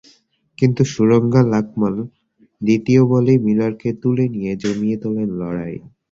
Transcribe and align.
কিন্তু 0.57 0.81
সুরঙ্গা 0.93 1.41
লাকমাল 1.51 1.95
দ্বিতীয় 2.61 3.01
বলেই 3.11 3.39
মিলারকে 3.45 3.89
তুলে 4.01 4.25
নিয়ে 4.35 4.53
জমিয়ে 4.63 4.97
তোলেন 5.03 5.29
লড়াই। 5.39 5.75